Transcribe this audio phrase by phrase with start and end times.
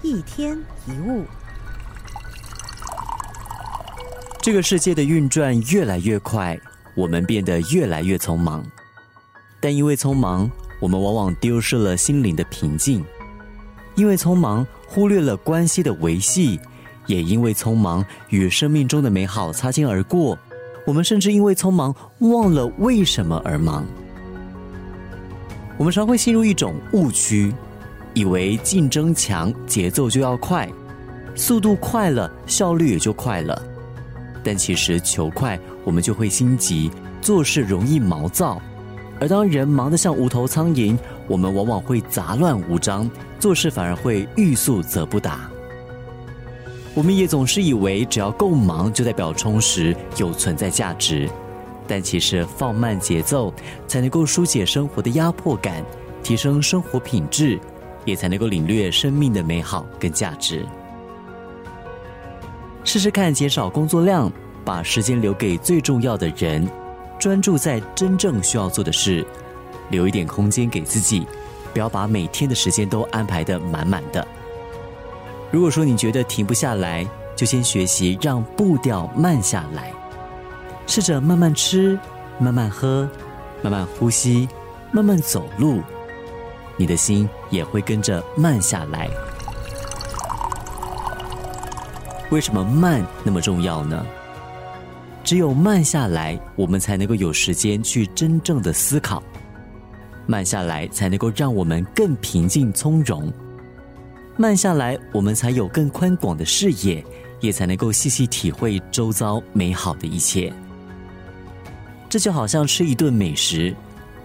[0.00, 0.56] 一天
[0.86, 1.24] 一物，
[4.40, 6.56] 这个世界的运转越来越快，
[6.94, 8.64] 我们变得越来越匆忙。
[9.58, 10.48] 但因为匆忙，
[10.78, 13.02] 我们往往丢失了心灵的平静；
[13.96, 16.60] 因为匆忙，忽略了关系的维系；
[17.06, 20.38] 也因为匆忙，与生命中的美好擦肩而过。
[20.86, 23.84] 我们甚至因为匆忙，忘了为什么而忙。
[25.76, 27.52] 我们常会陷入一种误区。
[28.18, 30.68] 以为竞争强，节奏就要快，
[31.36, 33.62] 速度快了，效率也就快了。
[34.42, 36.90] 但其实求快，我们就会心急，
[37.22, 38.60] 做事容易毛躁。
[39.20, 45.48] 而当人忙得像无头苍蝇，我们往往会杂乱无章，做事反而会欲速则不达。
[46.94, 51.30] 我们也总是以为只要够忙，就代表充实有存在价值。
[51.86, 53.54] 但其实放慢节奏，
[53.86, 55.84] 才能够疏解生活的压迫感，
[56.20, 57.60] 提升生活品质。
[58.08, 60.66] 也才能够领略生命的美好跟价值。
[62.84, 64.32] 试试看减少工作量，
[64.64, 66.66] 把时间留给最重要的人，
[67.18, 69.26] 专注在真正需要做的事，
[69.90, 71.26] 留一点空间给自己，
[71.74, 74.26] 不要把每天的时间都安排的满满的。
[75.50, 77.06] 如果说你觉得停不下来，
[77.36, 79.92] 就先学习让步调慢下来，
[80.86, 81.98] 试着慢慢吃，
[82.38, 83.06] 慢慢喝，
[83.60, 84.48] 慢慢呼吸，
[84.92, 85.82] 慢慢走路。
[86.78, 89.10] 你的心也会跟着慢下来。
[92.30, 94.06] 为什么慢那么重要呢？
[95.24, 99.22] 只有慢下来，我们才能够有时间去真正的思考；
[100.26, 103.30] 慢下来，才能够让我们更平静从容；
[104.38, 107.04] 慢下来，我们才有更宽广的视野，
[107.40, 110.50] 也才能够细细体会周遭美好的一切。
[112.08, 113.74] 这就好像吃一顿美食。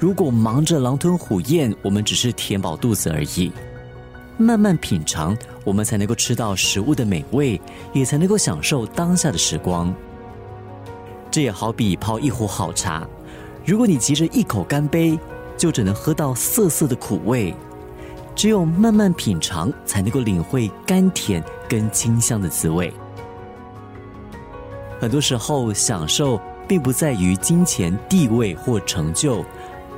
[0.04, 3.50] 如果忙着狼吞虎咽，我们只是填饱肚子而已。
[4.36, 7.62] 慢慢品尝，我们才能够吃到食物的美味，
[7.94, 9.96] 也才能够享受当下的时光。
[11.32, 13.08] 这也好比泡一壶好茶，
[13.64, 15.18] 如果你急着一口干杯，
[15.56, 17.56] 就只能喝到涩涩的苦味。
[18.36, 22.92] 只有慢慢品尝，才能够领会甘甜跟清香的滋味。
[25.00, 26.38] 很多时候，享受
[26.68, 29.46] 并不在于金钱、地位或成就。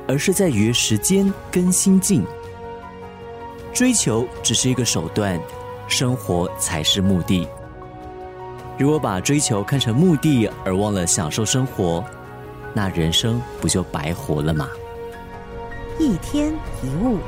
[0.08, 2.24] 而是在于时间跟心境，
[3.72, 5.40] 追求只是一个手段，
[5.88, 7.46] 生活才是目的。
[8.78, 12.04] 如果把追求看成目的，而忘了享受生活，
[12.74, 14.68] 那人生不就白活了吗？
[15.98, 16.52] 一天
[16.82, 17.18] 一物。